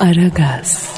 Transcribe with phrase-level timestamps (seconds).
[0.00, 0.88] Aragaz,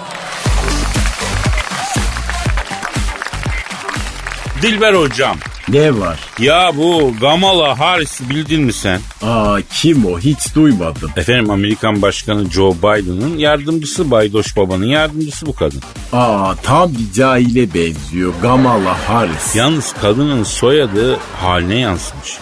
[4.62, 5.36] Dilber hocam.
[5.68, 6.20] Ne var?
[6.38, 9.00] Ya bu Kamala Harris'i bildin mi sen?
[9.22, 10.18] Aa kim o?
[10.18, 11.10] Hiç duymadım.
[11.16, 15.80] Efendim Amerikan Başkanı Joe Biden'ın yardımcısı Baydoş Baba'nın yardımcısı bu kadın.
[16.12, 18.32] Aa tam bir cahile benziyor.
[18.42, 19.56] Kamala Harris.
[19.56, 22.38] Yalnız kadının soyadı haline yansımış.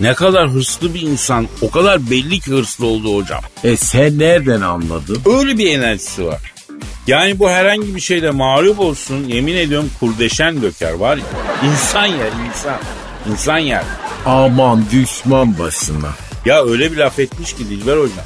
[0.00, 3.40] Ne kadar hırslı bir insan o kadar belli ki hırslı olduğu hocam.
[3.64, 5.22] E sen nereden anladın?
[5.26, 6.52] Öyle bir enerjisi var.
[7.06, 11.24] Yani bu herhangi bir şeyde mağlup olsun yemin ediyorum kurdeşen döker var ya.
[11.70, 12.78] İnsan yer insan.
[13.30, 13.84] İnsan yer.
[14.26, 16.08] Aman düşman başına.
[16.44, 18.24] Ya öyle bir laf etmiş ki Dilber hocam.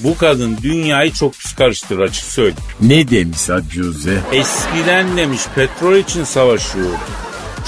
[0.00, 2.58] Bu kadın dünyayı çok pis karıştırır açık söyleyeyim.
[2.80, 4.18] Ne demiş Acuze?
[4.32, 6.90] Eskiden demiş petrol için savaşıyor.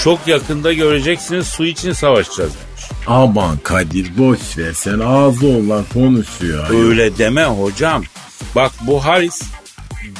[0.03, 2.51] Çok yakında göreceksiniz su için savaşacağız.
[3.07, 6.69] Aman Kadir boş ver sen ağzı olan konuşuyor.
[6.69, 8.03] Öyle deme hocam.
[8.55, 9.41] Bak bu Haris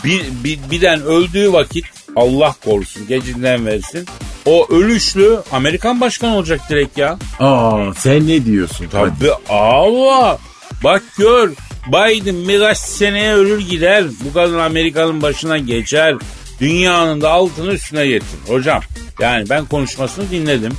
[0.03, 4.05] bir, bir, birden öldüğü vakit Allah korusun gecinden versin.
[4.45, 7.17] O ölüşlü Amerikan başkanı olacak direkt ya.
[7.39, 8.85] Aa sen ne diyorsun?
[8.91, 10.37] Tabii Allah.
[10.83, 11.49] Bak gör
[11.87, 14.03] Biden birkaç seneye ölür gider.
[14.25, 16.15] Bu kadın Amerika'nın başına geçer.
[16.59, 18.41] Dünyanın da altını üstüne getirir.
[18.47, 18.81] Hocam
[19.19, 20.73] yani ben konuşmasını dinledim.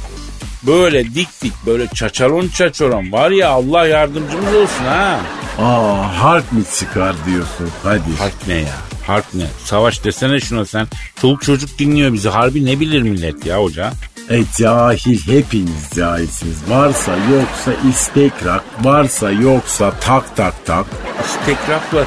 [0.63, 5.21] Böyle dik dik böyle çaçaron çaçaron var ya Allah yardımcımız olsun ha.
[5.59, 8.17] Aa harp mi çıkar diyorsun Kadir?
[8.19, 8.75] Harp ne ya?
[9.07, 9.45] Harp ne?
[9.65, 10.87] Savaş desene şuna sen.
[11.21, 12.29] Çoluk çocuk dinliyor bizi.
[12.29, 13.93] Harbi ne bilir millet ya hoca?
[14.31, 16.57] E cahil hepiniz cahilsiniz.
[16.69, 20.87] Varsa yoksa istekrak, varsa yoksa tak tak tak.
[21.25, 22.05] İstekrakla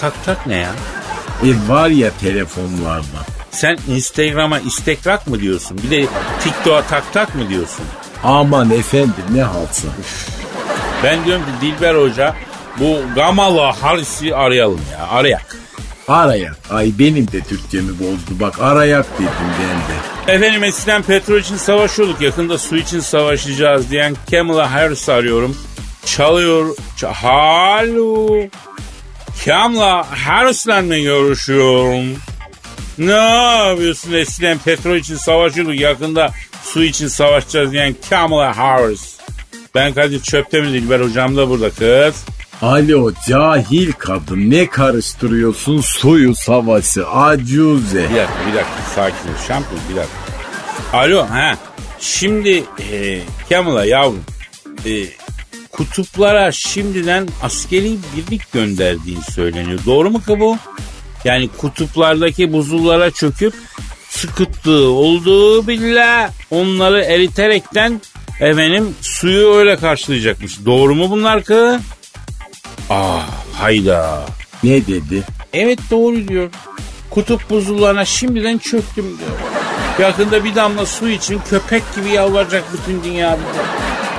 [0.00, 0.70] tak tak ne ya?
[1.44, 3.33] E var ya telefonlarda.
[3.54, 5.80] Sen Instagram'a istekrak mı diyorsun?
[5.82, 6.06] Bir de
[6.44, 7.84] TikTok'a tak tak mı diyorsun?
[8.24, 9.88] Aman efendim ne halsa.
[11.04, 12.34] Ben diyorum ki Dilber Hoca
[12.80, 15.06] bu Gamala Harris'i arayalım ya.
[15.06, 15.56] Arayak.
[16.08, 16.56] Arayak.
[16.70, 18.30] Ay benim de Türkçemi bozdu.
[18.40, 19.28] Bak arayak dedim
[19.60, 20.34] ben de.
[20.36, 22.20] Efendim eskiden petrol için savaşıyorduk.
[22.20, 25.56] Yakında su için savaşacağız diyen Kamala Harris'i arıyorum.
[26.06, 26.76] Çalıyor.
[26.98, 28.28] Ç- Halo.
[29.44, 32.04] Kamala Harris'le görüşüyorum?
[32.98, 33.12] Ne
[33.68, 35.80] yapıyorsun eskiden petrol için savaşıyorduk.
[35.80, 36.30] Yakında
[36.62, 39.16] su için savaşacağız diyen Kamala Harris.
[39.74, 42.24] Ben Kadir Çöptemir Dilber hocam da burada kız.
[42.62, 48.10] Alo cahil kadın ne karıştırıyorsun suyu savaşı acuze.
[48.10, 50.16] Bir dakika bir dakika sakin ol şampiyon bir dakika.
[50.92, 51.58] Alo ha
[52.00, 54.24] şimdi e, Kamala yavrum
[54.86, 55.04] e,
[55.72, 59.78] kutuplara şimdiden askeri birlik gönderdiğin söyleniyor.
[59.86, 60.56] Doğru mu ki bu?
[61.24, 63.54] Yani kutuplardaki buzullara çöküp
[64.08, 68.00] sıkıttığı olduğu bile onları eriterekten
[68.40, 70.64] efendim suyu öyle karşılayacakmış.
[70.66, 71.78] Doğru mu bunlar ki?
[72.90, 74.24] Ah hayda.
[74.62, 75.22] Ne dedi?
[75.52, 76.50] Evet doğru diyor.
[77.10, 79.38] Kutup buzullarına şimdiden çöktüm diyor.
[79.98, 83.64] Yakında bir damla su için köpek gibi yalvaracak bütün dünya bize.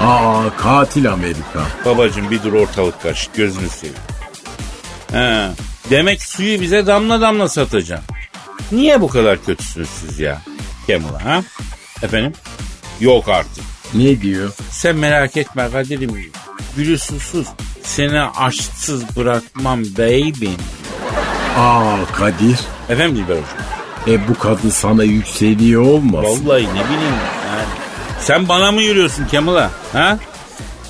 [0.07, 1.61] Aa katil Amerika.
[1.85, 3.95] Babacım bir dur ortalık karışık gözünü seveyim.
[5.11, 5.47] He,
[5.89, 8.05] demek suyu bize damla damla satacaksın.
[8.71, 10.41] Niye bu kadar kötüsünüz siz ya?
[10.87, 11.43] Kemal'a ha?
[12.03, 12.33] Efendim?
[12.99, 13.63] Yok artık.
[13.93, 14.51] Ne diyor?
[14.71, 16.31] Sen merak etme Kadir'im.
[16.77, 17.47] Gülü susuz.
[17.83, 20.47] Seni aşksız bırakmam baby.
[21.57, 22.59] Aa Kadir.
[22.89, 23.47] Efendim Dilber Hocam?
[24.07, 26.47] E bu kadın sana yükseliyor olmasın?
[26.47, 27.15] Vallahi ne bileyim
[27.47, 27.65] yani.
[28.21, 29.71] Sen bana mı yürüyorsun Kemal'a?
[29.93, 30.17] Ha?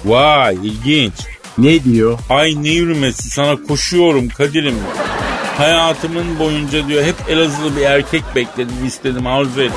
[0.06, 1.14] Vay ilginç.
[1.58, 2.20] Ne diyor?
[2.30, 4.76] Ay ne yürümesi sana koşuyorum Kadir'im.
[5.58, 9.76] Hayatımın boyunca diyor hep Elazığlı bir erkek bekledim istedim arzu ettim.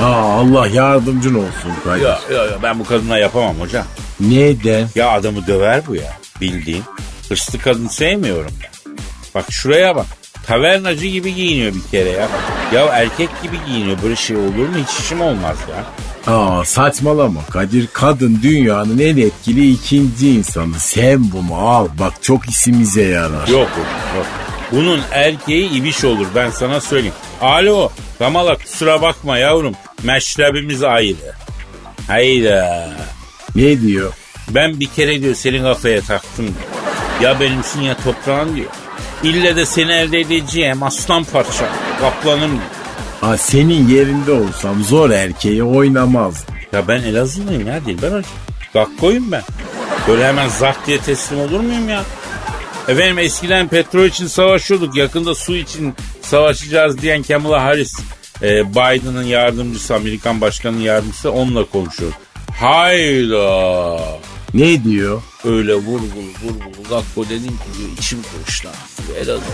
[0.00, 0.04] Aa
[0.40, 2.02] Allah yardımcın olsun Kadir.
[2.02, 3.84] Ya, ya, ya ben bu kadına yapamam hocam.
[4.20, 4.88] Neden?
[4.94, 6.82] Ya adamı döver bu ya bildiğin.
[7.28, 8.94] Hırslı kadın sevmiyorum ben.
[9.34, 10.06] Bak şuraya bak.
[10.46, 12.28] Tavernacı gibi giyiniyor bir kere ya.
[12.74, 15.84] Ya erkek gibi giyiniyor böyle şey olur mu hiç işim olmaz ya.
[16.26, 17.88] Aa saçmalama Kadir.
[17.92, 20.74] Kadın dünyanın en etkili ikinci insanı.
[20.78, 21.88] Sen bunu al.
[21.98, 23.48] Bak çok işimize yarar.
[23.48, 23.68] Yok
[24.16, 24.26] yok.
[24.72, 27.14] Bunun erkeği ibiş olur ben sana söyleyeyim.
[27.40, 29.74] Alo Kamala kusura bakma yavrum.
[30.02, 31.34] Meşrebimiz ayrı.
[32.06, 32.90] Hayda.
[33.54, 34.12] Ne diyor?
[34.50, 37.32] Ben bir kere diyor senin kafaya taktım diyor.
[37.32, 38.70] Ya benimsin ya toprağın diyor.
[39.22, 41.68] İlle de seni elde edeceğim aslan parça.
[42.00, 42.73] Kaplanım diyor.
[43.22, 46.54] Aa, senin yerinde olsam zor erkeği oynamazdım.
[46.72, 48.28] Ya ben Elazığlıyım ya Dilber Hoca.
[48.74, 49.42] Gakkoyum ben.
[50.08, 52.02] Böyle hemen zart diye teslim olur muyum ya?
[52.88, 54.96] Efendim eskiden petrol için savaşıyorduk.
[54.96, 57.92] Yakında su için savaşacağız diyen Kamala Harris.
[58.42, 62.12] e, Biden'ın yardımcısı, Amerikan başkanının yardımcısı onunla konuşuyor.
[62.60, 63.98] Hayda.
[64.54, 65.22] Ne diyor?
[65.44, 69.44] Öyle vurgulu vurgulu Gakko dedim ki diyor içim kırışlandı diyor Elazığ.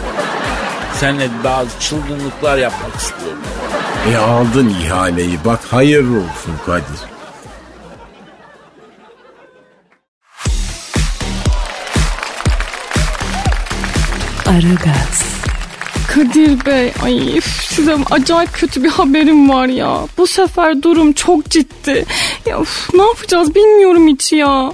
[0.94, 3.42] Seninle daha çılgınlıklar yapmak istiyorum.
[4.12, 7.00] E aldın ihaleyi bak hayırlı olsun Kadir.
[14.46, 15.22] Aragaz,
[16.08, 20.06] Kadir Bey, ay üf, size acayip kötü bir haberim var ya.
[20.18, 22.04] Bu sefer durum çok ciddi.
[22.46, 24.72] Ya üf, ne yapacağız bilmiyorum hiç ya.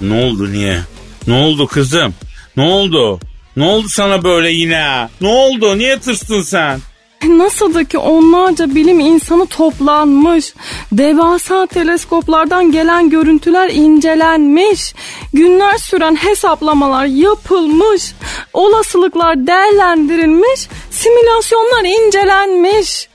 [0.00, 0.78] Ne oldu niye?
[1.26, 2.14] Ne oldu kızım?
[2.56, 3.20] Ne oldu?
[3.56, 5.08] Ne oldu sana böyle yine?
[5.20, 5.78] Ne oldu?
[5.78, 6.80] Niye tırstın sen?
[7.28, 10.54] Nasıl da ki onlarca bilim insanı toplanmış.
[10.92, 14.94] Devasa teleskoplardan gelen görüntüler incelenmiş.
[15.32, 18.12] Günler süren hesaplamalar yapılmış.
[18.52, 20.68] Olasılıklar değerlendirilmiş.
[20.90, 23.08] Simülasyonlar incelenmiş.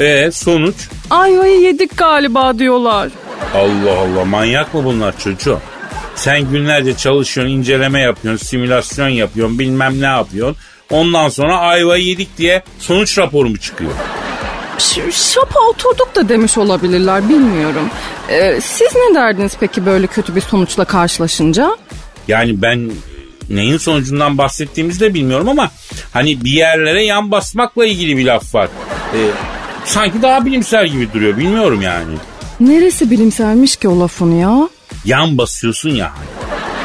[0.00, 0.74] E sonuç?
[1.10, 3.08] Ayvayı yedik galiba diyorlar.
[3.54, 5.60] Allah Allah manyak mı bunlar çocuğum?
[6.16, 10.56] Sen günlerce çalışıyorsun, inceleme yapıyorsun, simülasyon yapıyorsun, bilmem ne yapıyorsun.
[10.90, 13.92] Ondan sonra ayvayı yedik diye sonuç raporu mu çıkıyor?
[15.12, 17.90] Şapa oturduk da demiş olabilirler bilmiyorum.
[18.28, 21.76] Ee, siz ne derdiniz peki böyle kötü bir sonuçla karşılaşınca?
[22.28, 22.90] Yani ben
[23.50, 25.70] neyin sonucundan bahsettiğimizi de bilmiyorum ama
[26.12, 28.68] hani bir yerlere yan basmakla ilgili bir laf var.
[29.14, 29.18] Ee,
[29.84, 32.14] sanki daha bilimsel gibi duruyor bilmiyorum yani.
[32.60, 34.68] Neresi bilimselmiş ki o lafın ya?
[35.06, 36.12] Yan basıyorsun ya.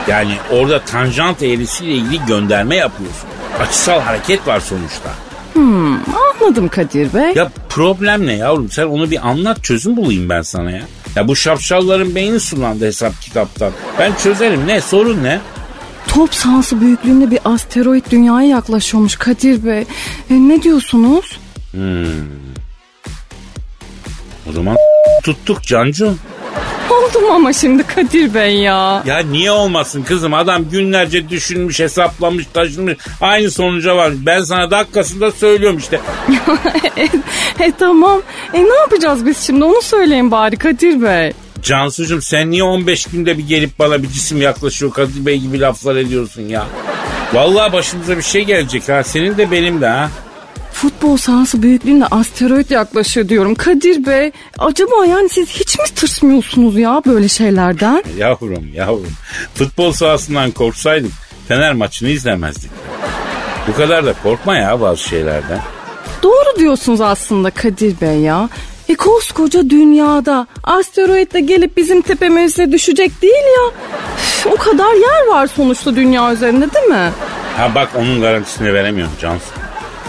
[0.07, 3.29] Yani orada tanjant eğrisiyle ilgili gönderme yapıyorsun.
[3.59, 5.09] Açısal hareket var sonuçta.
[6.41, 7.33] Anladım Kadir Bey.
[7.35, 10.81] Ya problem ne yavrum sen onu bir anlat çözüm bulayım ben sana ya.
[11.15, 13.71] Ya bu şapşalların beyni sulandı hesap kitaptan.
[13.99, 15.39] Ben çözerim ne sorun ne?
[16.07, 19.81] Top sahası büyüklüğünde bir asteroid dünyaya yaklaşıyormuş Kadir Bey.
[20.29, 21.39] E, ne diyorsunuz?
[24.49, 24.77] O zaman
[25.23, 26.15] tuttuk Cancu.
[26.91, 29.03] Oldum ama şimdi Kadir Bey ya.
[29.05, 34.13] Ya niye olmasın kızım adam günlerce düşünmüş hesaplamış taşınmış aynı sonuca var.
[34.25, 35.99] Ben sana dakikasında söylüyorum işte.
[36.97, 37.03] e,
[37.65, 38.21] e, tamam.
[38.53, 41.33] E ne yapacağız biz şimdi onu söyleyin bari Kadir Bey.
[41.61, 45.95] Cansucuğum sen niye 15 günde bir gelip bana bir cisim yaklaşıyor Kadir Bey gibi laflar
[45.95, 46.67] ediyorsun ya.
[47.33, 50.09] Vallahi başımıza bir şey gelecek ha senin de benim de ha.
[50.81, 53.55] Futbol sahası büyüklüğünde asteroid yaklaşıyor diyorum.
[53.55, 58.03] Kadir Bey acaba yani siz hiç mi tırsmıyorsunuz ya böyle şeylerden?
[58.17, 59.11] Yavrum yavrum
[59.55, 61.11] futbol sahasından korksaydık
[61.47, 62.71] Fener maçını izlemezdik.
[63.67, 65.59] Bu kadar da korkma ya bazı şeylerden.
[66.23, 68.49] Doğru diyorsunuz aslında Kadir Bey ya.
[68.89, 73.71] E koskoca dünyada asteroid de gelip bizim tepemize düşecek değil ya.
[74.17, 77.11] Üf, o kadar yer var sonuçta dünya üzerinde değil mi?
[77.57, 79.45] Ha bak onun garantisini veremiyorum Cansu.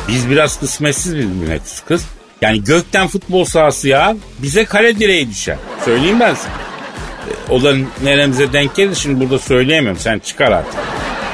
[0.08, 2.04] Biz biraz kısmetsiz bir milletiz kız.
[2.42, 5.56] Yani gökten futbol sahası ya bize kale direği düşer.
[5.84, 6.52] Söyleyeyim ben sana.
[6.54, 10.00] E, O da neremize denk gelir şimdi burada söyleyemiyorum.
[10.00, 10.74] Sen çıkar artık.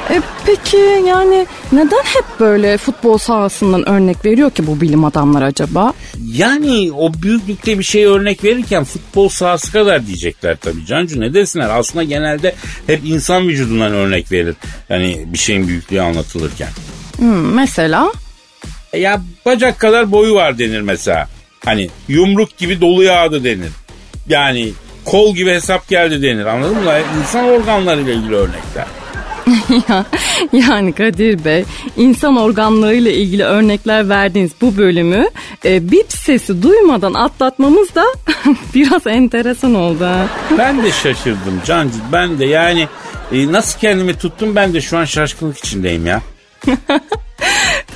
[0.09, 0.77] E peki
[1.07, 5.93] yani neden hep böyle futbol sahasından örnek veriyor ki bu bilim adamları acaba?
[6.33, 10.85] Yani o büyüklükte bir şey örnek verirken futbol sahası kadar diyecekler tabii.
[10.85, 11.69] Cancu ne desinler?
[11.69, 12.55] Aslında genelde
[12.87, 14.55] hep insan vücudundan örnek verir.
[14.89, 16.69] Yani bir şeyin büyüklüğü anlatılırken.
[17.17, 18.11] Hmm, mesela?
[18.11, 18.28] E
[18.93, 21.27] Ya bacak kadar boyu var denir mesela.
[21.65, 23.71] Hani yumruk gibi dolu yağdı denir.
[24.27, 24.71] Yani
[25.05, 26.93] kol gibi hesap geldi denir anladın mı?
[27.21, 28.85] İnsan organlarıyla ilgili örnekler.
[29.89, 30.05] Ya,
[30.69, 31.63] yani Kadir Bey
[31.97, 35.29] insan organlarıyla ilgili örnekler verdiğiniz bu bölümü
[35.65, 38.03] e, bip sesi duymadan atlatmamız da
[38.75, 40.05] biraz enteresan oldu.
[40.05, 40.25] ha.
[40.57, 42.87] Ben de şaşırdım Cancı ben de yani
[43.31, 46.21] e, nasıl kendimi tuttum ben de şu an şaşkınlık içindeyim ya.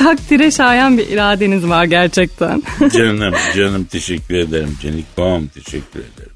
[0.03, 2.63] Takdire şayan bir iradeniz var gerçekten.
[2.93, 6.31] Canım canım teşekkür ederim Canikom teşekkür ederim.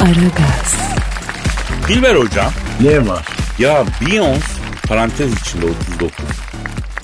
[0.00, 0.76] Aragaz,
[1.88, 3.26] Dilber hocam Ne var?
[3.58, 4.40] ya Beyoncé
[4.88, 6.10] parantez içinde 39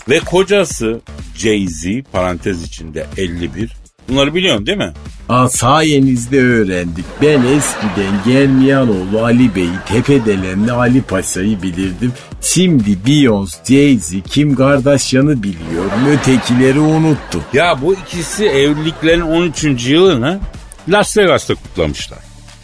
[0.08, 1.00] ve kocası
[1.36, 3.72] Jay-Z parantez içinde 51
[4.08, 4.92] bunları biliyorsun değil mi?
[5.28, 7.04] Aa, sayenizde öğrendik.
[7.22, 12.12] Ben eskiden Germiyanoğlu Ali Bey'i, Tepedelenli Ali Paşa'yı bilirdim.
[12.40, 16.06] Şimdi Beyoncé, Jay-Z, Kim Kardashian'ı biliyorum.
[16.08, 17.42] Ötekileri unuttum.
[17.52, 19.64] Ya bu ikisi evliliklerin 13.
[19.86, 20.40] yılını
[20.88, 22.18] Las Vegas'ta kutlamışlar.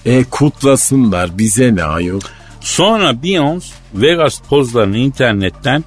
[0.07, 2.21] E kutlasınlar bize ne ayol.
[2.61, 5.85] Sonra Beyoncé Vegas pozlarını internetten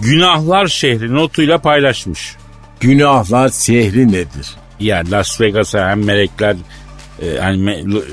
[0.00, 2.36] günahlar şehri notuyla paylaşmış.
[2.80, 4.48] Günahlar şehri nedir?
[4.80, 6.56] Ya Las Vegas'a hem melekler
[7.22, 8.04] e, hani me- Lo-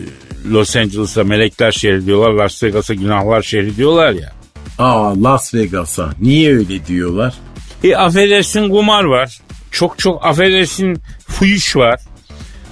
[0.51, 2.31] Los Angeles'a melekler şehri diyorlar.
[2.43, 4.31] Las Vegas'a günahlar şehri diyorlar ya.
[4.79, 6.09] Aa Las Vegas'a.
[6.21, 7.33] Niye öyle diyorlar?
[7.83, 9.39] E affedersin kumar var.
[9.71, 11.99] Çok çok affedersin fuhuş var.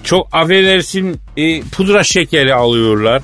[0.03, 3.21] Çok affedersin e, pudra şekeri alıyorlar.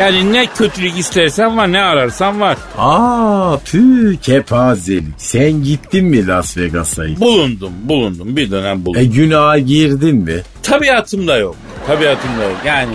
[0.00, 2.56] Yani ne kötülük istersen var ne ararsan var.
[2.78, 5.04] Aa tüh kepazelik.
[5.16, 7.02] Sen gittin mi Las Vegas'a?
[7.20, 9.02] Bulundum bulundum bir dönem bulundum.
[9.02, 10.42] E günaha girdin mi?
[10.62, 11.56] Tabiatımda yok.
[11.86, 12.56] Tabiatımda yok.
[12.66, 12.94] Yani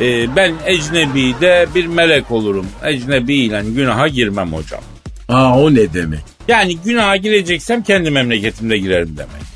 [0.00, 2.66] e, ben ecnebi'de bir melek olurum.
[2.84, 4.80] Ecnebi ile günaha girmem hocam.
[5.28, 6.20] Aa o ne demek?
[6.48, 9.46] Yani günaha gireceksem kendi memleketimde girerim demek.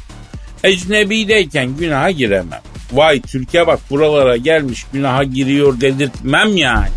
[0.64, 2.60] Ecnebi'deyken günaha giremem.
[2.92, 6.88] Vay Türkiye bak buralara gelmiş günaha giriyor dedirtmem yani.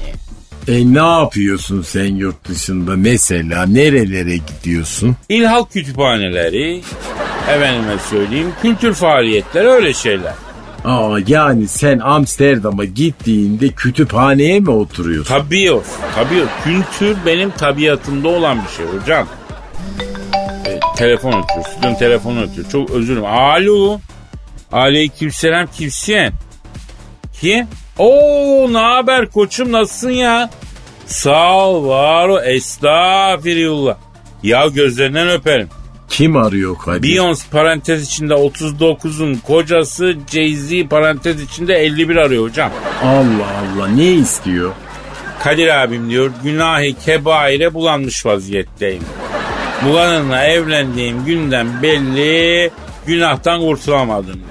[0.67, 5.15] E ne yapıyorsun sen yurt dışında mesela nerelere gidiyorsun?
[5.29, 6.81] İlhal kütüphaneleri,
[7.49, 10.33] efendime söyleyeyim kültür faaliyetleri öyle şeyler.
[10.85, 15.35] Aa yani sen Amsterdam'a gittiğinde kütüphaneye mi oturuyorsun?
[15.35, 15.83] Tabii o,
[16.15, 16.63] tabii o.
[16.63, 19.27] Kültür benim tabiatımda olan bir şey hocam.
[20.65, 22.69] E, telefon ötüyor, stüdyonun telefonu ötüyor.
[22.71, 23.25] Çok özür dilerim.
[23.25, 23.99] Alo.
[24.73, 26.33] Aleykümselam kimsin?
[27.41, 27.67] Kim?
[27.97, 30.49] Oo ne haber koçum nasılsın ya?
[31.05, 33.95] Sağ ol var ol estağfirullah.
[34.43, 35.69] Ya gözlerinden öperim.
[36.09, 37.09] Kim arıyor Kadir?
[37.09, 42.71] Beyoncé parantez içinde 39'un kocası Jay-Z parantez içinde 51 arıyor hocam.
[43.03, 44.71] Allah Allah ne istiyor?
[45.43, 49.03] Kadir abim diyor günahı kebaire bulanmış vaziyetteyim.
[49.85, 52.71] Bu kadınla evlendiğim günden belli
[53.05, 54.41] günahtan kurtulamadım.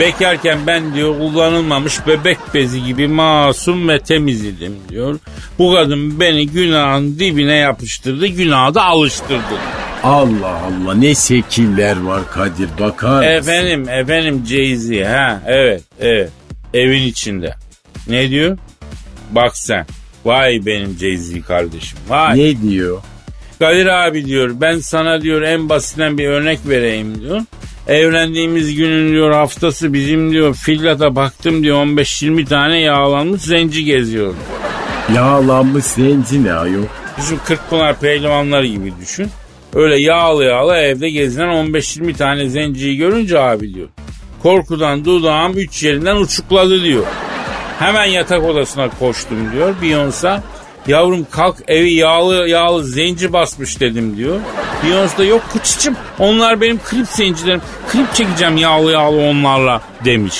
[0.00, 5.18] Bekarken ben diyor kullanılmamış bebek bezi gibi masum ve temiz idim diyor.
[5.58, 9.58] Bu kadın beni günahın dibine yapıştırdı, günaha da alıştırdı.
[10.04, 13.22] Allah Allah ne şekiller var Kadir bakar mısın?
[13.28, 16.30] Efendim, efendim Jay-Z ha evet, evet.
[16.74, 17.54] Evin içinde.
[18.08, 18.58] Ne diyor?
[19.30, 19.86] Bak sen.
[20.24, 21.98] Vay benim Jay-Z kardeşim.
[22.08, 22.38] Vay.
[22.38, 23.02] Ne diyor?
[23.58, 27.40] Kadir abi diyor ben sana diyor en basitinden bir örnek vereyim diyor.
[27.88, 34.34] Evlendiğimiz günün diyor haftası bizim diyor fillata baktım diyor 15-20 tane yağlanmış zenci geziyor.
[35.14, 36.82] Yağlanmış zenci ne ayol?
[37.18, 39.30] Düşün Kırkpınar pehlivanları gibi düşün.
[39.74, 43.88] Öyle yağlı yağlı evde gezinen 15-20 tane zenciyi görünce abi diyor.
[44.42, 47.04] Korkudan dudağım üç yerinden uçukladı diyor.
[47.78, 50.40] Hemen yatak odasına koştum diyor Beyoncé.
[50.88, 54.40] Yavrum kalk evi yağlı yağlı zenci basmış dedim diyor.
[54.84, 57.60] Beyoncé da yok kıçıcım onlar benim klip zencilerim.
[57.88, 60.34] Klip çekeceğim yağlı yağlı onlarla demiş.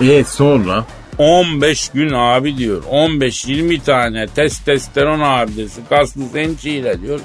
[0.00, 0.84] E sonra?
[1.18, 2.82] 15 gün abi diyor.
[2.90, 7.20] 15-20 tane testosteron abidesi kaslı zenciyle diyor.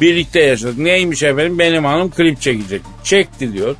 [0.00, 0.78] Birlikte yaşadık.
[0.78, 1.58] Neymiş efendim?
[1.58, 2.82] Benim hanım klip çekecek.
[3.04, 3.76] Çekti diyor.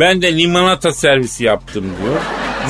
[0.00, 2.20] Ben de limonata servisi yaptım diyor.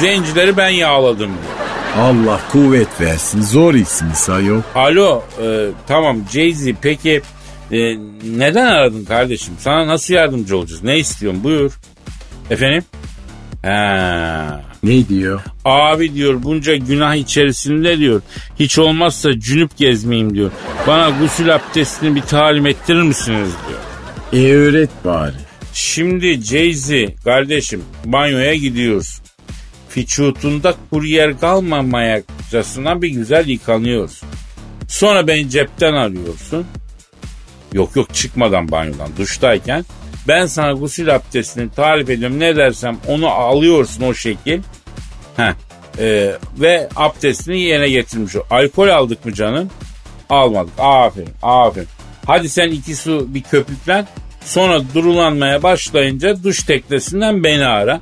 [0.01, 1.52] Zencileri ben yağladım diyor.
[1.99, 4.61] Allah kuvvet versin zor ismi ayol.
[4.75, 7.23] Alo e, tamam Jay-Z peki
[7.73, 7.79] e,
[8.39, 9.55] neden aradın kardeşim?
[9.59, 10.83] Sana nasıl yardımcı olacağız?
[10.83, 11.45] Ne istiyorsun?
[11.45, 11.73] Buyur.
[12.51, 12.85] Efendim?
[13.63, 14.63] Ha.
[14.83, 15.41] Ne diyor?
[15.65, 18.23] Abi diyor bunca günah içerisinde diyor.
[18.59, 20.51] Hiç olmazsa cünüp gezmeyeyim diyor.
[20.87, 24.45] Bana gusül abdestini bir talim ettirir misiniz diyor.
[24.45, 25.35] E öğret bari.
[25.73, 29.22] Şimdi Jay-Z kardeşim banyoya gidiyorsun.
[29.93, 34.29] Fiçutunda kuryer kalmamayacasına bir güzel yıkanıyorsun.
[34.89, 36.67] Sonra beni cepten arıyorsun.
[37.73, 39.85] Yok yok çıkmadan banyodan duştayken
[40.29, 42.41] ben sana gusül abdestini tarif ediyorum.
[42.41, 44.61] Ne dersem onu alıyorsun o şekil.
[45.37, 45.53] Heh.
[45.99, 48.37] Ee, ve abdestini yerine getirmiş.
[48.37, 48.43] ol.
[48.51, 49.71] Alkol aldık mı canım?
[50.29, 50.73] Almadık.
[50.79, 51.89] Aferin aferin.
[52.27, 54.07] Hadi sen iki su bir köpüklen.
[54.45, 58.01] Sonra durulanmaya başlayınca duş teknesinden beni ara.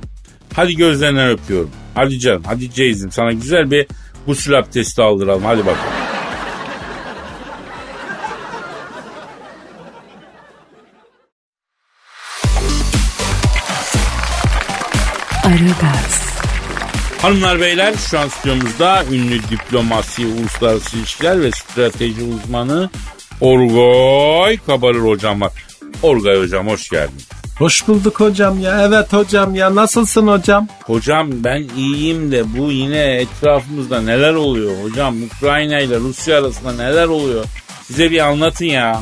[0.53, 1.71] Hadi gözlerinden öpüyorum.
[1.95, 3.87] Hadi canım hadi Ceyz'im sana güzel bir
[4.27, 5.43] gusül abdesti aldıralım.
[5.43, 5.77] Hadi bakalım.
[15.45, 16.21] Aragaz,
[17.21, 22.89] Hanımlar beyler şu an stüdyomuzda ünlü diplomasi, uluslararası ilişkiler ve strateji uzmanı
[23.41, 25.51] Orgoy Kabarır hocam var.
[26.03, 27.21] Orgay hocam hoş geldin.
[27.61, 28.81] Hoş bulduk hocam ya.
[28.87, 29.75] Evet hocam ya.
[29.75, 30.67] Nasılsın hocam?
[30.83, 35.15] Hocam ben iyiyim de bu yine etrafımızda neler oluyor hocam?
[35.23, 37.45] Ukrayna ile Rusya arasında neler oluyor?
[37.89, 39.01] Bize bir anlatın ya.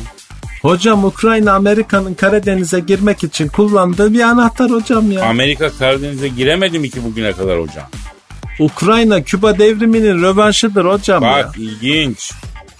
[0.62, 5.24] Hocam Ukrayna Amerika'nın Karadeniz'e girmek için kullandığı bir anahtar hocam ya.
[5.24, 7.86] Amerika Karadeniz'e giremedi mi ki bugüne kadar hocam?
[8.58, 11.30] Ukrayna Küba devriminin rövanşıdır hocam ya.
[11.30, 12.32] Bak ilginç.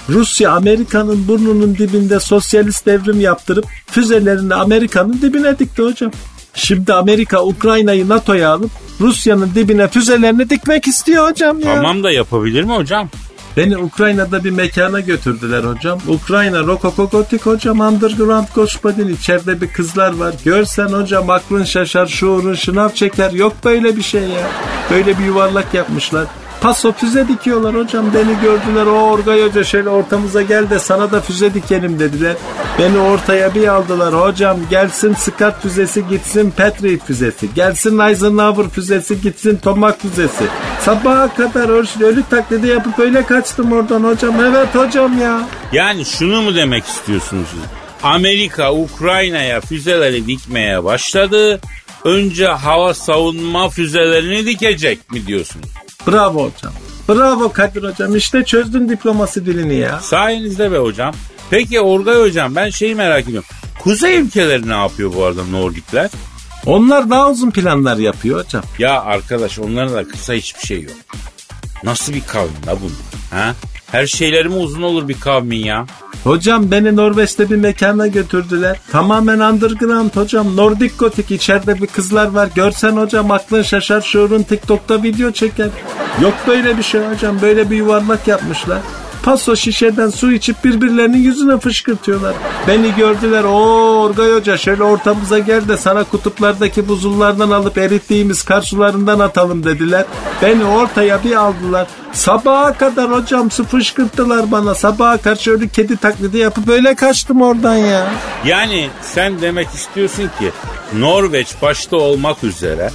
[0.09, 6.11] Rusya Amerika'nın burnunun dibinde sosyalist devrim yaptırıp füzelerini Amerika'nın dibine dikti hocam.
[6.55, 11.75] Şimdi Amerika Ukrayna'yı NATO'ya alıp Rusya'nın dibine füzelerini dikmek istiyor hocam ya.
[11.75, 13.09] Tamam da yapabilir mi hocam?
[13.57, 15.99] Beni Ukrayna'da bir mekana götürdüler hocam.
[16.09, 20.35] Ukrayna Rokoko Gotik hocam underground gospelin içeride bir kızlar var.
[20.45, 23.31] Görsen hocam aklın şaşar şuurun şınav çeker.
[23.33, 24.51] Yok böyle bir şey ya.
[24.91, 26.27] Böyle bir yuvarlak yapmışlar.
[26.61, 28.15] Paso füze dikiyorlar hocam.
[28.15, 32.37] Beni gördüler o Orgay Hoca şöyle ortamıza gel de sana da füze dikelim dediler.
[32.79, 34.15] Beni ortaya bir aldılar.
[34.15, 37.55] Hocam gelsin Scott füzesi gitsin Patriot füzesi.
[37.55, 40.45] Gelsin Eisenhower füzesi gitsin Tomak füzesi.
[40.81, 41.69] Sabaha kadar
[42.05, 44.45] ölü taklidi yapıp öyle kaçtım oradan hocam.
[44.45, 45.49] Evet hocam ya.
[45.73, 47.49] Yani şunu mu demek istiyorsunuz?
[48.03, 51.61] Amerika Ukrayna'ya füzeleri dikmeye başladı.
[52.05, 55.69] Önce hava savunma füzelerini dikecek mi diyorsunuz?
[56.07, 56.73] Bravo hocam.
[57.09, 58.17] Bravo Kadir hocam.
[58.17, 60.01] İşte çözdün diplomasi dilini ya.
[60.01, 61.15] Sayenizde be hocam.
[61.51, 63.49] Peki Orgay hocam ben şeyi merak ediyorum.
[63.79, 66.11] Kuzey ülkeleri ne yapıyor bu arada Nordikler?
[66.67, 68.63] Onlar daha uzun planlar yapıyor hocam.
[68.79, 70.97] Ya arkadaş onların da kısa hiçbir şey yok.
[71.85, 72.91] Nasıl bir kavim la bu?
[73.37, 73.55] Ha?
[73.93, 75.87] Her şeyleri mi uzun olur bir kavmin ya?
[76.25, 78.81] Hocam beni Norveç'te bir mekana götürdüler.
[78.93, 80.57] Tamamen underground hocam.
[80.57, 82.49] Nordik gotik içeride bir kızlar var.
[82.55, 85.69] Görsen hocam aklın şaşar şuurun TikTok'ta video çeker.
[86.23, 87.43] Yok böyle bir şey hocam.
[87.43, 88.79] Böyle bir yuvarlak yapmışlar.
[89.23, 92.35] Paso şişeden su içip birbirlerinin yüzüne fışkırtıyorlar.
[92.69, 93.45] Beni gördüler.
[93.45, 93.51] O
[94.03, 100.05] Orgay Hoca şöyle ortamıza gel de sana kutuplardaki buzullardan alıp erittiğimiz kar sularından atalım dediler.
[100.43, 101.87] Beni ortaya bir aldılar.
[102.13, 104.75] Sabaha kadar hocam su fışkırttılar bana.
[104.75, 108.11] Sabaha karşı öyle kedi taklidi yapıp öyle kaçtım oradan ya.
[108.47, 110.53] Yani sen demek istiyorsun ki
[110.99, 112.91] Norveç başta olmak üzere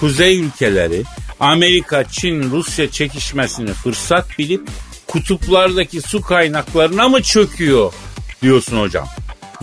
[0.00, 1.02] kuzey ülkeleri
[1.40, 4.68] Amerika, Çin, Rusya çekişmesini fırsat bilip
[5.14, 7.92] kutuplardaki su kaynaklarına mı çöküyor
[8.42, 9.06] diyorsun hocam?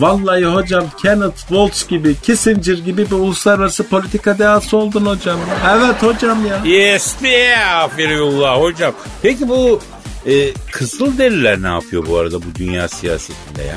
[0.00, 5.38] Vallahi hocam Kenneth Waltz gibi, Kissinger gibi bir uluslararası politika dehası oldun hocam.
[5.70, 6.60] Evet hocam ya.
[6.64, 8.92] Yes be aferullah hocam.
[9.22, 9.80] Peki bu
[10.26, 13.76] e, Kızılderililer ne yapıyor bu arada bu dünya siyasetinde ya?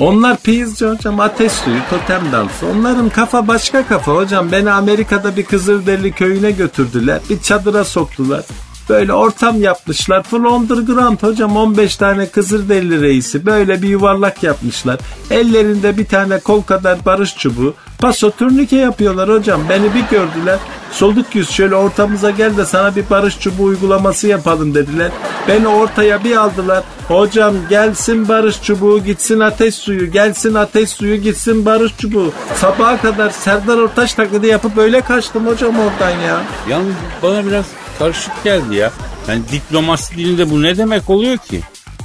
[0.00, 2.66] Onlar piyizci hocam ateş suyu totem dansı.
[2.66, 4.52] Onların kafa başka kafa hocam.
[4.52, 7.20] Beni Amerika'da bir Kızılderili köyüne götürdüler.
[7.30, 8.44] Bir çadıra soktular.
[8.88, 10.22] Böyle ortam yapmışlar.
[10.22, 13.46] Full underground hocam 15 tane Kızılderili reisi.
[13.46, 14.98] Böyle bir yuvarlak yapmışlar.
[15.30, 17.74] Ellerinde bir tane kol kadar barış çubuğu.
[17.98, 19.60] Paso turnike yapıyorlar hocam.
[19.68, 20.58] Beni bir gördüler.
[20.92, 25.10] Solduk yüz şöyle ortamıza gel de sana bir barış çubuğu uygulaması yapalım dediler.
[25.48, 26.84] Beni ortaya bir aldılar.
[27.08, 30.12] Hocam gelsin barış çubuğu gitsin ateş suyu.
[30.12, 32.32] Gelsin ateş suyu gitsin barış çubuğu.
[32.54, 36.42] Sabaha kadar Serdar Ortaç taklidi yapıp öyle kaçtım hocam oradan ya.
[36.68, 37.64] Yalnız bana biraz
[37.98, 38.92] karışık geldi ya.
[39.28, 41.60] Yani diplomasi dilinde bu ne demek oluyor ki?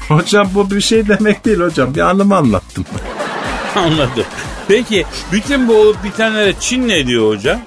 [0.08, 1.96] Hocam bu bir şey demek değil hocam.
[1.96, 2.86] Bir anımı anlattım.
[3.76, 4.26] Anladım.
[4.68, 7.60] Peki bütün bu olup bitenlere Çin ne diyor hocam?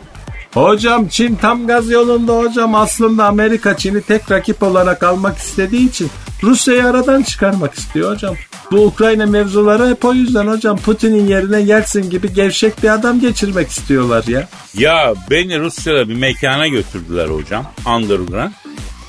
[0.54, 2.74] Hocam Çin tam gaz yolunda hocam.
[2.74, 6.10] Aslında Amerika Çin'i tek rakip olarak almak istediği için
[6.42, 8.34] Rusya'yı aradan çıkarmak istiyor hocam.
[8.72, 13.68] Bu Ukrayna mevzuları hep o yüzden hocam Putin'in yerine Yeltsin gibi gevşek bir adam geçirmek
[13.68, 14.48] istiyorlar ya.
[14.74, 17.66] Ya beni Rusya'da bir mekana götürdüler hocam.
[17.86, 18.50] Underground.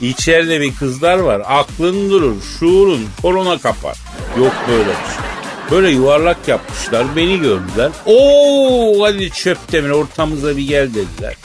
[0.01, 1.41] İçeride bir kızlar var.
[1.45, 3.97] Aklın durur, şuurun, korona kapar.
[4.37, 5.44] Yok böyle bir şey.
[5.71, 7.05] Böyle yuvarlak yapmışlar.
[7.15, 7.91] Beni gördüler.
[8.05, 11.35] Oo hadi çöptemir ortamıza bir gel dediler.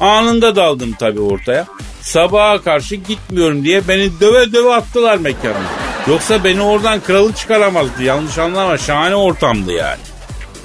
[0.00, 1.66] Anında daldım tabii ortaya.
[2.00, 5.54] Sabaha karşı gitmiyorum diye beni döve döve attılar mekana.
[6.08, 8.02] Yoksa beni oradan kralı çıkaramazdı.
[8.02, 10.00] Yanlış anlama şahane ortamdı yani.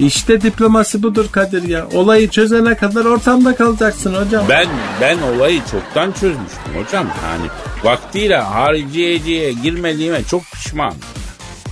[0.00, 1.86] İşte diplomasi budur Kadir ya.
[1.94, 4.44] Olayı çözene kadar ortamda kalacaksın hocam.
[4.48, 4.66] Ben
[5.00, 7.06] ben olayı çoktan çözmüştüm hocam.
[7.24, 7.46] Yani
[7.84, 10.96] vaktiyle hariciyeciye girmediğime çok pişmanım.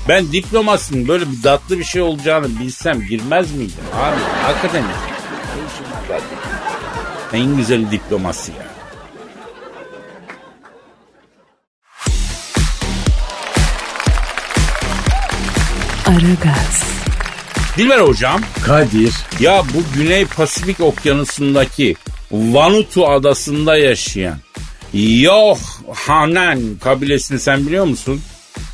[0.09, 4.21] Ben diplomasinin böyle bir tatlı bir şey olacağını bilsem girmez miydim abi?
[4.43, 4.85] Hakikaten
[7.33, 8.67] en güzel diplomasi ya.
[16.07, 16.83] Aragaz,
[17.77, 19.15] Dilber hocam Kadir.
[19.41, 21.97] ya bu Güney Pasifik okyanusundaki
[22.33, 24.39] Vanutu adasında yaşayan
[24.95, 28.21] Yohanan kabilesini sen biliyor musun?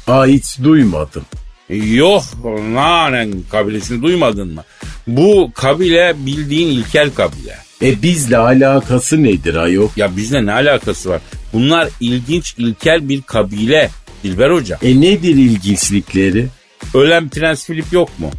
[0.06, 1.22] Aa hiç duymadım.
[1.70, 4.64] Yohanan kabilesini duymadın mı?
[5.06, 7.56] Bu kabile bildiğin ilkel kabile.
[7.82, 9.88] E bizle alakası nedir ayol?
[9.96, 11.20] Ya bizle ne alakası var?
[11.52, 13.90] Bunlar ilginç ilkel bir kabile.
[14.24, 14.78] Dilber Hoca.
[14.82, 16.46] E nedir ilginçlikleri?
[16.94, 18.30] Ölen Prens Philip yok mu?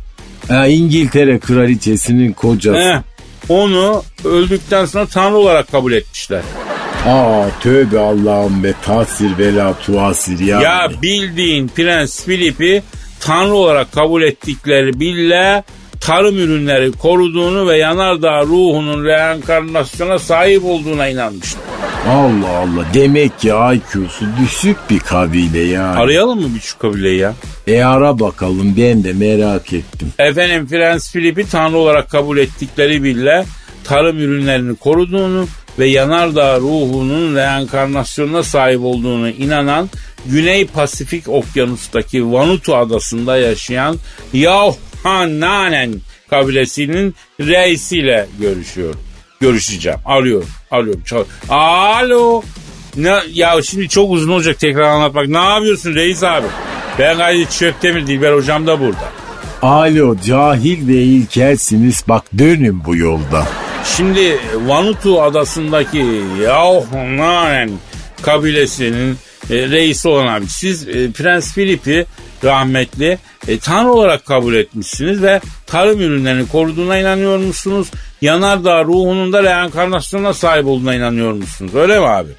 [0.48, 2.80] Ha, İngiltere kraliçesinin kocası.
[2.80, 3.02] Heh,
[3.50, 6.42] onu öldükten sonra tanrı olarak kabul etmişler.
[7.08, 10.62] Aa tövbe Allah'ım be tasir vela tuasir ya.
[10.62, 12.84] Ya bildiğin Prens Philip'i
[13.20, 15.64] tanrı olarak kabul ettikleri bile
[16.02, 21.64] tarım ürünleri koruduğunu ve yanardağ ruhunun reenkarnasyona sahip olduğuna inanmışlar.
[22.10, 26.00] Allah Allah demek ki IQ'su düşük bir kabile yani.
[26.00, 27.34] Arayalım mı bir şu kabileyi ya?
[27.68, 30.14] E ara bakalım ben de merak ettim.
[30.20, 33.46] Efendim Prens Philip'i tanrı olarak kabul ettikleri bile
[33.84, 35.48] tarım ürünlerini koruduğunu
[35.80, 39.90] ve yanardağ ruhunun reenkarnasyonuna sahip olduğunu inanan
[40.26, 43.98] Güney Pasifik Okyanus'taki Vanutu adasında yaşayan
[44.34, 45.94] Yohananen
[46.30, 48.96] kabilesinin reisiyle görüşüyor.
[49.40, 50.00] Görüşeceğim.
[50.06, 50.50] Arıyorum.
[50.72, 51.02] Arıyorum.
[51.06, 52.42] Çal Alo.
[52.96, 55.28] Ne, ya şimdi çok uzun olacak tekrar anlatmak.
[55.28, 56.48] Ne yapıyorsun reis abi?
[57.00, 59.12] Ben Kadir Çöptemir Dilber hocam da burada.
[59.62, 63.48] Alo cahil ve ilkelsiniz bak dönün bu yolda.
[63.96, 66.06] Şimdi Vanutu adasındaki
[66.44, 67.72] Yahunanen
[68.22, 69.18] kabilesinin
[69.50, 72.06] e, reisi olan abi siz e, Prens Filip'i
[72.44, 77.88] rahmetli e, tanrı olarak kabul etmişsiniz ve tarım ürünlerini koruduğuna inanıyor musunuz?
[78.22, 81.76] Yanardağ ruhunun da reenkarnasyona sahip olduğuna inanıyor musunuz?
[81.76, 82.30] Öyle mi abi?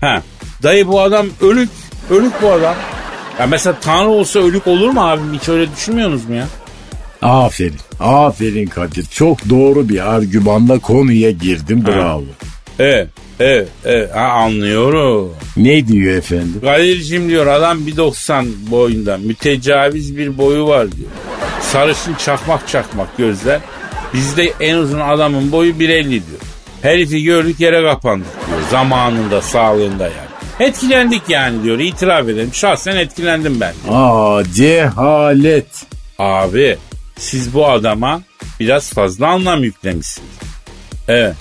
[0.00, 0.22] Ha.
[0.62, 1.70] Dayı bu adam ölük.
[2.10, 2.74] Ölük bu adam.
[3.40, 5.34] Ya mesela tanrı olsa ölük olur mu abim?
[5.34, 6.46] Hiç öyle düşünmüyorsunuz mu ya?
[7.26, 7.76] Aferin.
[8.00, 9.04] Aferin Kadir.
[9.04, 11.84] Çok doğru bir argümanla konuya girdim.
[11.86, 12.24] Bravo.
[12.78, 13.08] Evet.
[13.40, 13.68] Evet.
[13.84, 14.14] evet.
[14.14, 15.34] Ha, anlıyorum.
[15.56, 16.60] Ne diyor efendim?
[16.64, 21.08] Kadir'cim diyor adam 1.90 boyunda mütecaviz bir boyu var diyor.
[21.60, 23.60] Sarışın çakmak çakmak gözler.
[24.14, 26.22] Bizde en uzun adamın boyu 1.50 diyor.
[26.82, 28.58] Herifi gördük yere kapandık diyor.
[28.70, 30.68] Zamanında sağlığında yani.
[30.70, 32.50] Etkilendik yani diyor itiraf edelim.
[32.52, 33.74] Şahsen etkilendim ben.
[33.84, 33.94] Diyor.
[33.96, 35.66] Aa cehalet.
[36.18, 36.76] Abi
[37.18, 38.22] siz bu adama
[38.60, 40.30] biraz fazla anlam yüklemişsiniz.
[41.08, 41.36] Evet.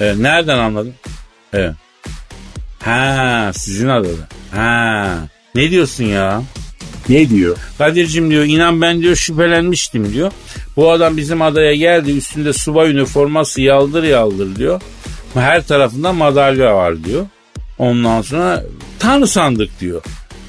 [0.00, 0.16] evet.
[0.16, 0.94] Nereden anladın?
[1.52, 1.74] Evet.
[2.84, 4.28] Ha sizin adada.
[4.50, 5.18] Ha.
[5.54, 6.42] Ne diyorsun ya?
[7.08, 7.56] Ne diyor?
[7.78, 10.32] Kadir'cim diyor inan ben diyor şüphelenmiştim diyor.
[10.76, 14.82] Bu adam bizim adaya geldi üstünde subay üniforması yaldır yaldır diyor.
[15.34, 17.26] Her tarafında madalya var diyor.
[17.78, 18.64] Ondan sonra
[18.98, 20.02] tanrı sandık diyor.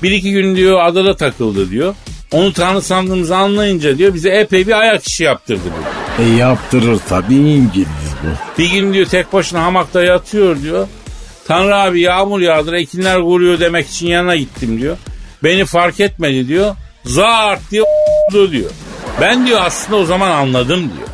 [0.04, 1.96] Bir iki gün diyor adada takıldı diyor.
[2.32, 6.28] Onu tanrı sandığımızı anlayınca diyor bize epey bir ayak işi yaptırdı diyor.
[6.30, 7.88] E yaptırır tabii İngiliz
[8.24, 8.58] bu.
[8.58, 10.88] Bir gün diyor tek başına hamakta yatıyor diyor.
[11.48, 14.98] Tanrı abi yağmur yağdır ekinler kuruyor demek için yanına gittim diyor.
[15.44, 16.76] Beni fark etmedi diyor.
[17.06, 17.84] Zart diye
[18.52, 18.72] diyor.
[19.22, 21.08] Ben diyor aslında o zaman anladım diyor.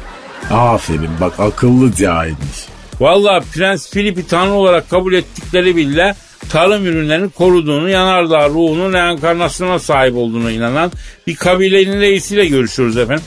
[0.60, 2.66] Aferin bak akıllı cahilmiş.
[3.00, 6.16] Valla Prens Filip'i tanrı olarak kabul ettikleri bile
[6.50, 10.92] tarım ürünlerini koruduğunu, yanardağ ruhunun reenkarnasyona sahip olduğuna inanan
[11.28, 13.24] bir kabilenin reisiyle görüşüyoruz efendim.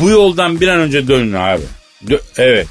[0.00, 1.62] Bu yoldan bir an önce dönün abi.
[2.06, 2.66] Dö- evet.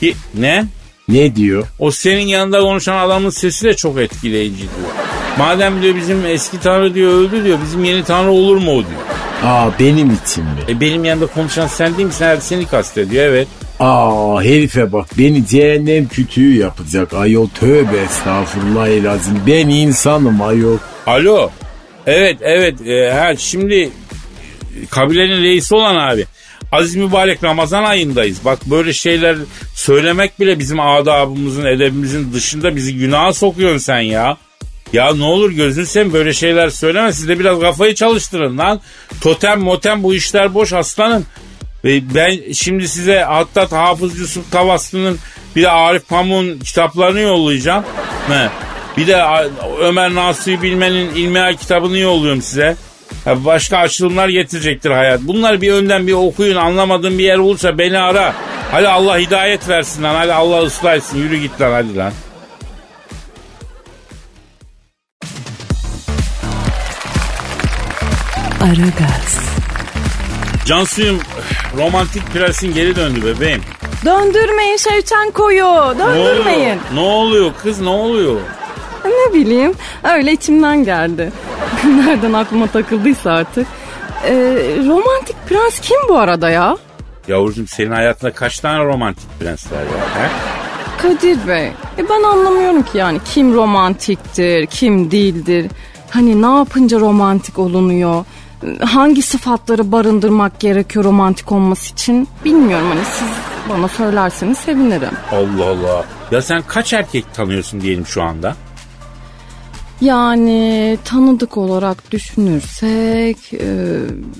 [0.00, 0.64] Ki, ne?
[1.08, 1.66] Ne diyor?
[1.78, 4.94] O senin yanında konuşan adamın sesi de çok etkileyici diyor.
[5.38, 9.00] Madem diyor bizim eski tanrı diyor öldü diyor bizim yeni tanrı olur mu o diyor.
[9.44, 10.50] Aa benim için mi?
[10.68, 12.24] E benim yanında konuşan sen değil misin?
[12.24, 13.48] Herhalde seni kastediyor evet.
[13.80, 20.78] Aa herife bak beni cehennem kütüğü yapacak ayol tövbe estağfurullah elazim ben insanım ayol.
[21.06, 21.50] Alo.
[22.06, 23.90] Evet evet e, ha, şimdi e,
[24.90, 26.26] kabilenin reisi olan abi.
[26.72, 28.44] Aziz mübarek Ramazan ayındayız.
[28.44, 29.36] Bak böyle şeyler
[29.74, 34.36] söylemek bile bizim adabımızın edebimizin dışında bizi günaha sokuyorsun sen ya.
[34.92, 37.12] Ya ne olur gözünü seveyim böyle şeyler söyleme.
[37.12, 38.80] Siz de biraz kafayı çalıştırın lan.
[39.20, 41.26] Totem motem bu işler boş aslanım.
[41.86, 45.18] Ben şimdi size hatta Hafız Yusuf Tavaslı'nın
[45.56, 47.84] bir de Arif Pamuk'un kitaplarını yollayacağım.
[48.28, 48.48] He.
[48.96, 49.24] Bir de
[49.80, 52.76] Ömer Nasuhi Bilmen'in İlmihal kitabını yolluyorum size.
[53.24, 55.20] Ha, Başka açılımlar getirecektir hayat.
[55.20, 56.56] Bunları bir önden bir okuyun.
[56.56, 58.34] Anlamadığın bir yer olursa beni ara.
[58.72, 60.14] Hadi Allah hidayet versin lan.
[60.14, 61.18] Hadi Allah ıslah etsin.
[61.18, 62.12] Yürü git lan hadi lan.
[68.60, 69.38] Aragaz,
[70.66, 71.20] Cansu'yum
[71.76, 73.60] romantik prensin geri döndü bebeğim.
[74.04, 75.64] Döndürmeyin Şevçenko'yu.
[75.64, 76.60] Ne Döndürmeyin.
[76.60, 76.76] oluyor?
[76.94, 78.40] Ne oluyor kız ne oluyor?
[79.04, 81.32] Ne bileyim öyle içimden geldi.
[81.84, 83.66] Nereden aklıma takıldıysa artık.
[84.24, 84.32] Ee,
[84.88, 86.76] romantik prens kim bu arada ya?
[87.28, 90.22] Yavrucuğum senin hayatında kaç tane romantik prens var ya?
[90.22, 90.28] He?
[91.02, 91.66] Kadir Bey.
[91.98, 95.66] E ben anlamıyorum ki yani kim romantiktir, kim değildir.
[96.10, 98.24] Hani ne yapınca romantik olunuyor?
[98.80, 102.28] Hangi sıfatları barındırmak gerekiyor romantik olması için?
[102.44, 103.28] Bilmiyorum hani siz
[103.68, 105.10] bana söylerseniz sevinirim.
[105.32, 106.04] Allah Allah.
[106.30, 108.56] Ya sen kaç erkek tanıyorsun diyelim şu anda?
[110.00, 113.66] Yani tanıdık olarak düşünürsek e,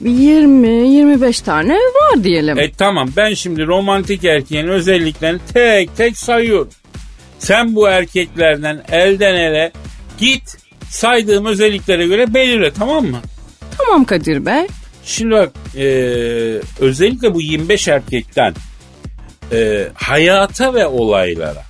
[0.05, 2.59] 20-25 tane var diyelim.
[2.59, 6.71] E tamam ben şimdi romantik erkeğin özelliklerini tek tek sayıyorum.
[7.39, 9.73] Sen bu erkeklerden elden ele
[10.19, 10.57] git
[10.89, 13.19] saydığım özelliklere göre belirle tamam mı?
[13.79, 14.67] Tamam Kadir Bey.
[15.05, 15.85] Şimdi bak e,
[16.81, 18.55] özellikle bu 25 erkekten
[19.53, 21.63] e, hayata ve olaylara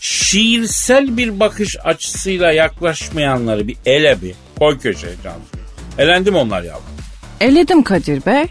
[0.00, 5.40] şiirsel bir bakış açısıyla yaklaşmayanları bir ele bir koy köşeye Cansu.
[5.98, 6.82] Elendim onlar yavrum.
[7.40, 8.44] Eledim Kadir Bey.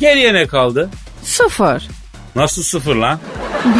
[0.00, 0.90] Geriye ne kaldı?
[1.22, 1.88] Sıfır.
[2.36, 3.18] Nasıl sıfır lan?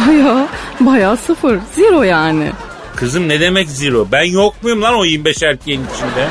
[0.07, 0.47] Baya
[0.79, 1.59] baya sıfır.
[1.75, 2.51] Zero yani.
[2.95, 4.07] Kızım ne demek zero?
[4.11, 6.27] Ben yok muyum lan o 25 erkeğin içinde?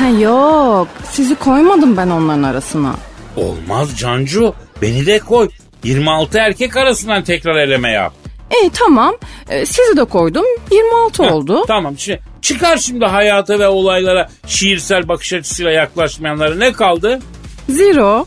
[0.00, 0.88] Ha yok.
[1.12, 2.94] Sizi koymadım ben onların arasına.
[3.36, 4.54] Olmaz Cancu.
[4.82, 5.48] Beni de koy.
[5.84, 8.12] 26 erkek arasından tekrar eleme yap.
[8.50, 9.14] E tamam.
[9.48, 10.44] E, sizi de koydum.
[10.70, 11.64] 26 Heh, oldu.
[11.66, 17.20] Tamam şimdi çıkar şimdi hayata ve olaylara şiirsel bakış açısıyla yaklaşmayanları ne kaldı?
[17.68, 18.26] Zero.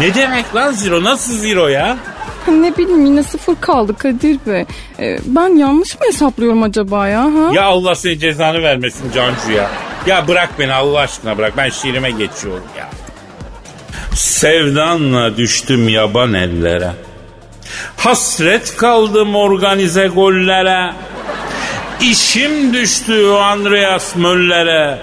[0.00, 1.04] Ne demek lan zero?
[1.04, 1.96] Nasıl zero ya?
[2.60, 4.64] Ne bileyim yine sıfır kaldı Kadir Bey.
[4.98, 7.22] E, ben yanlış mı hesaplıyorum acaba ya?
[7.22, 7.50] Ha?
[7.52, 9.70] Ya Allah seni cezanı vermesin Cancu ya.
[10.06, 11.56] Ya bırak beni Allah aşkına bırak.
[11.56, 12.88] Ben şiirime geçiyorum ya.
[14.14, 16.90] Sevdanla düştüm yaban ellere.
[17.96, 20.92] Hasret kaldım organize gollere.
[22.00, 24.98] İşim düştü Andreas Möller'e.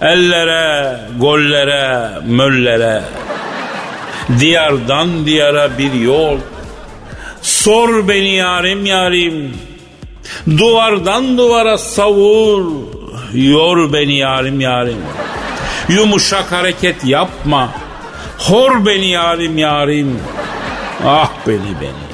[0.00, 3.02] Ellere, gollere, möllere.
[4.38, 6.38] Diyardan diyara bir yol.
[7.42, 9.56] Sor beni yarim yarim.
[10.58, 12.72] Duvardan duvara savur.
[13.34, 14.98] Yor beni yarim yarim.
[15.88, 17.70] Yumuşak hareket yapma.
[18.38, 20.20] Hor beni yarim yarim.
[21.06, 22.12] Ah beni beni.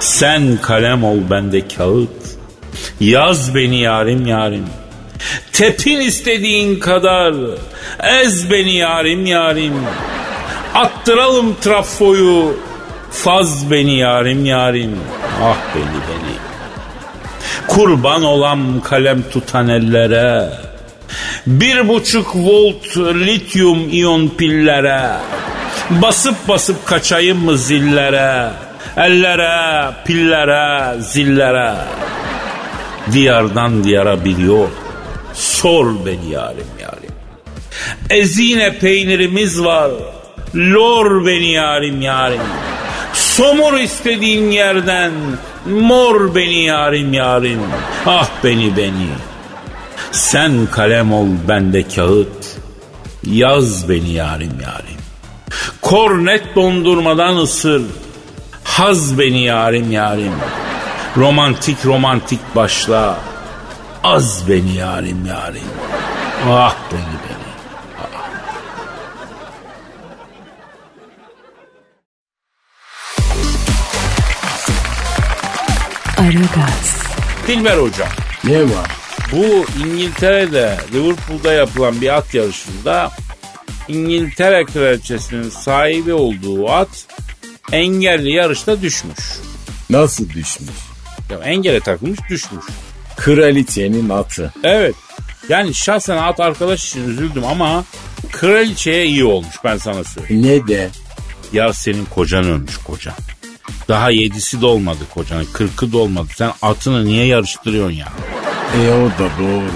[0.00, 2.38] Sen kalem ol bende kağıt.
[3.00, 4.66] Yaz beni yarim yarim.
[5.52, 7.34] Tepin istediğin kadar.
[8.02, 9.74] Ez beni yarim yarim.
[10.74, 12.56] Attıralım trafoyu.
[13.22, 14.98] Faz beni yarim yarim.
[15.42, 16.34] Ah beni beni.
[17.68, 20.50] Kurban olam kalem tutan ellere.
[21.46, 25.10] Bir buçuk volt lityum iyon pillere.
[25.90, 28.50] Basıp basıp kaçayım mı zillere?
[28.96, 31.74] Ellere, pillere, zillere.
[33.12, 34.68] Diyardan diyara bir yol.
[35.34, 37.14] Sor beni yarim yarim.
[38.10, 39.90] Ezine peynirimiz var.
[40.54, 42.40] Lor beni yarim yarim.
[43.36, 45.12] Somur istediğin yerden.
[45.66, 47.60] Mor beni yarim yarim.
[48.06, 49.08] Ah beni beni.
[50.12, 52.58] Sen kalem ol bende kağıt.
[53.26, 55.00] Yaz beni yarim yarim.
[55.82, 57.82] Kornet dondurmadan ısır.
[58.64, 60.34] Haz beni yarim yarim.
[61.16, 63.16] Romantik romantik başla.
[64.04, 65.68] Az beni yarim yarim.
[66.48, 67.15] Ah beni
[77.46, 78.08] Dilber hocam.
[78.44, 78.90] Ne var?
[79.32, 83.10] Bu İngiltere'de Liverpool'da yapılan bir at yarışında
[83.88, 87.06] İngiltere kraliçesinin sahibi olduğu at
[87.72, 89.18] engelli yarışta düşmüş.
[89.90, 90.76] Nasıl düşmüş?
[91.30, 92.64] Ya engele takılmış düşmüş.
[93.16, 94.52] Kraliçenin atı.
[94.64, 94.94] Evet.
[95.48, 97.84] Yani şahsen at arkadaş için üzüldüm ama
[98.32, 100.42] kraliçeye iyi olmuş ben sana söyleyeyim.
[100.46, 100.88] Ne de?
[101.52, 103.14] Ya senin kocan ölmüş kocan.
[103.88, 105.44] Daha yedisi de olmadı kocanın.
[105.52, 106.28] Kırkı da olmadı.
[106.36, 108.06] Sen atını niye yarıştırıyorsun ya?
[108.76, 109.70] E o da doğru.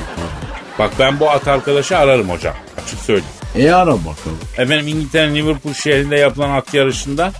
[0.78, 2.54] Bak ben bu at arkadaşı ararım hocam.
[2.84, 3.34] Açık söyleyeyim.
[3.58, 4.38] E ara bakalım.
[4.58, 7.32] Efendim İngiltere'nin Liverpool şehrinde yapılan at yarışında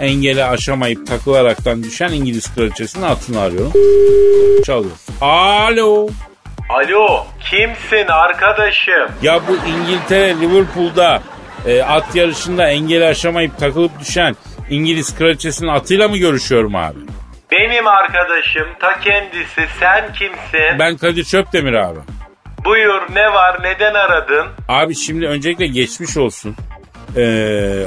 [0.00, 3.72] engeli aşamayıp takılaraktan düşen İngiliz kraliçesinin atını arıyorum.
[4.64, 4.96] Çalıyor.
[5.20, 6.08] Alo.
[6.70, 9.08] Alo kimsin arkadaşım?
[9.22, 11.22] Ya bu İngiltere Liverpool'da
[11.66, 14.36] e, at yarışında engeli aşamayıp takılıp düşen
[14.70, 16.98] İngiliz kraliçesinin atıyla mı görüşüyorum abi?
[17.52, 20.78] Benim arkadaşım ta kendisi sen kimsin?
[20.78, 21.98] Ben Kadir Çöptemir abi.
[22.64, 24.46] Buyur ne var neden aradın?
[24.68, 26.56] Abi şimdi öncelikle geçmiş olsun.
[27.16, 27.86] Ee,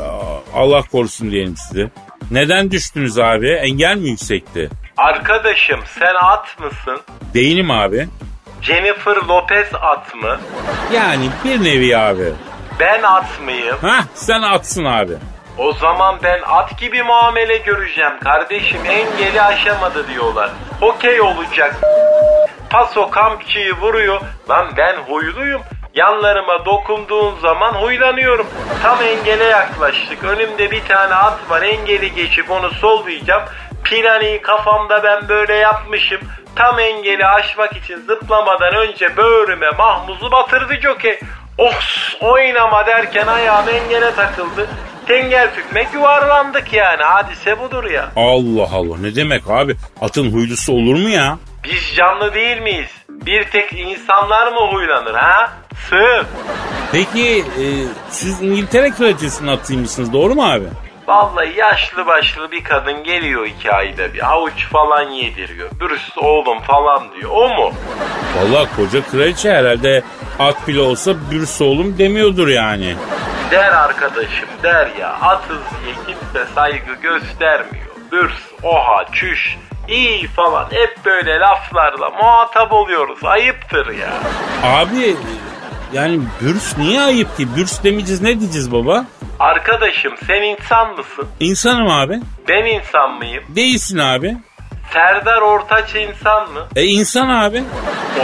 [0.54, 1.90] Allah korusun diyelim size.
[2.32, 3.50] Neden düştünüz abi?
[3.50, 4.70] Engel mi yüksekti?
[4.98, 7.02] Arkadaşım sen at mısın?
[7.34, 8.08] Değilim abi.
[8.62, 10.40] Jennifer Lopez at mı?
[10.94, 12.26] Yani bir nevi abi.
[12.80, 13.78] Ben at mıyım?
[13.82, 15.14] Hah sen atsın abi.
[15.60, 20.50] O zaman ben at gibi muamele göreceğim kardeşim engeli aşamadı diyorlar.
[20.82, 21.76] Okey olacak.
[22.70, 24.22] Paso kampçıyı vuruyor.
[24.50, 25.62] Lan ben huyluyum.
[25.94, 28.48] Yanlarıma dokunduğun zaman huylanıyorum.
[28.84, 30.24] Tam engele yaklaştık.
[30.24, 31.62] Önümde bir tane at var.
[31.62, 33.44] Engeli geçip onu sollayacağım.
[33.84, 36.20] Planiyi kafamda ben böyle yapmışım.
[36.56, 41.20] Tam engeli aşmak için zıplamadan önce böğrüme mahmuzu batırdı jockey.
[41.58, 41.74] Oh
[42.22, 44.68] oynama derken ayağım engele takıldı.
[45.10, 48.12] Tengel tükmek yuvarlandık yani hadise budur ya.
[48.16, 49.76] Allah Allah ne demek abi?
[50.02, 51.38] Atın huylusu olur mu ya?
[51.64, 52.90] Biz canlı değil miyiz?
[53.10, 55.52] Bir tek insanlar mı huylanır ha?
[55.90, 56.26] Sığ.
[56.92, 57.64] Peki e,
[58.10, 60.66] siz İngiltere kraliçesinin atıymışsınız doğru mu abi?
[61.10, 65.70] Vallahi yaşlı başlı bir kadın geliyor iki ayda bir havuç falan yediriyor.
[65.80, 67.32] Bürüs oğlum falan diyor.
[67.34, 67.74] O mu?
[68.38, 70.04] Vallahi koca kraliçe herhalde
[70.40, 72.96] at bile olsa bürs oğlum demiyordur yani.
[73.52, 77.86] Der arkadaşım der ya atız diye kimse saygı göstermiyor.
[78.12, 83.20] bürs, oha, çüş, iyi falan hep böyle laflarla muhatap oluyoruz.
[83.24, 84.14] Ayıptır ya.
[84.64, 85.16] Abi
[85.94, 87.56] yani bürs niye ayıp ki?
[87.56, 89.06] Bürs demeyeceğiz ne diyeceğiz baba?
[89.40, 91.28] Arkadaşım sen insan mısın?
[91.40, 92.20] İnsanım abi.
[92.50, 93.44] Ben insan mıyım?
[93.50, 94.38] Değilsin abi.
[94.94, 96.68] Serdar Ortaç insan mı?
[96.76, 97.64] E insan abi.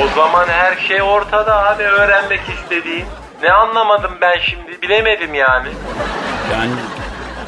[0.03, 3.05] O zaman her şey ortada abi öğrenmek istediğim.
[3.43, 5.67] Ne anlamadım ben şimdi bilemedim yani.
[6.53, 6.71] Yani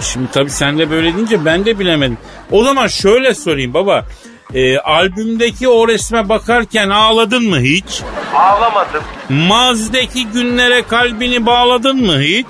[0.01, 2.17] şimdi tabii sen de böyle deyince ben de bilemedim.
[2.51, 4.05] O zaman şöyle sorayım baba.
[4.53, 8.01] E, albümdeki o resme bakarken ağladın mı hiç?
[8.35, 12.47] Ağlamadım, Mazideki günlere kalbini bağladın mı hiç?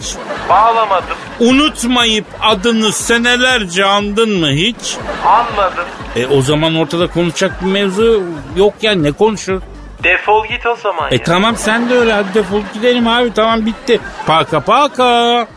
[0.50, 4.98] bağlamadım, Unutmayıp adını senelerce andın mı hiç?
[5.26, 5.86] anladım.
[6.16, 8.24] E o zaman ortada konuşacak bir mevzu
[8.58, 9.62] yok ya ne konuşur?
[10.04, 11.24] Defol git o zaman E ya.
[11.24, 14.00] tamam sen de öyle hadi defol gidelim abi tamam bitti.
[14.26, 15.48] Paka paka.